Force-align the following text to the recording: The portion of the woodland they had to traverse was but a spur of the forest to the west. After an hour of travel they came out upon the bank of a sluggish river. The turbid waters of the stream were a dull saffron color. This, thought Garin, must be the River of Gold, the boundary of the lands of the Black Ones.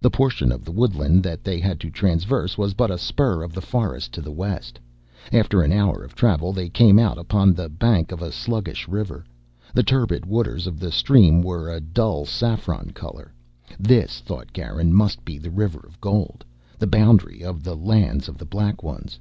The 0.00 0.08
portion 0.08 0.50
of 0.50 0.64
the 0.64 0.72
woodland 0.72 1.22
they 1.24 1.60
had 1.60 1.78
to 1.80 1.90
traverse 1.90 2.56
was 2.56 2.72
but 2.72 2.90
a 2.90 2.96
spur 2.96 3.42
of 3.42 3.52
the 3.52 3.60
forest 3.60 4.10
to 4.12 4.22
the 4.22 4.30
west. 4.32 4.80
After 5.30 5.60
an 5.60 5.72
hour 5.74 6.02
of 6.02 6.14
travel 6.14 6.54
they 6.54 6.70
came 6.70 6.98
out 6.98 7.18
upon 7.18 7.52
the 7.52 7.68
bank 7.68 8.12
of 8.12 8.22
a 8.22 8.32
sluggish 8.32 8.88
river. 8.88 9.26
The 9.74 9.82
turbid 9.82 10.24
waters 10.24 10.66
of 10.66 10.80
the 10.80 10.90
stream 10.90 11.42
were 11.42 11.68
a 11.70 11.80
dull 11.82 12.24
saffron 12.24 12.92
color. 12.94 13.34
This, 13.78 14.20
thought 14.20 14.54
Garin, 14.54 14.94
must 14.94 15.22
be 15.22 15.36
the 15.36 15.50
River 15.50 15.80
of 15.86 16.00
Gold, 16.00 16.46
the 16.78 16.86
boundary 16.86 17.42
of 17.44 17.62
the 17.62 17.76
lands 17.76 18.30
of 18.30 18.38
the 18.38 18.46
Black 18.46 18.82
Ones. 18.82 19.18